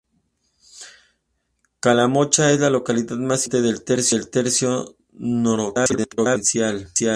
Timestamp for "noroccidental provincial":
5.11-6.89